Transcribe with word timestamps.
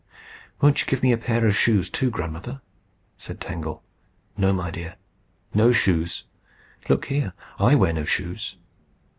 "Won't 0.61 0.81
you 0.81 0.87
give 0.87 1.03
me 1.03 1.11
a 1.11 1.17
pair 1.19 1.45
of 1.45 1.55
shoes 1.55 1.87
too, 1.87 2.09
Grandmother?" 2.09 2.61
said 3.17 3.39
Tangle. 3.39 3.83
"No, 4.35 4.51
my 4.51 4.71
dear; 4.71 4.95
no 5.53 5.71
shoes. 5.71 6.23
Look 6.89 7.05
here. 7.05 7.33
I 7.59 7.75
wear 7.75 7.93
no 7.93 8.05
shoes." 8.05 8.55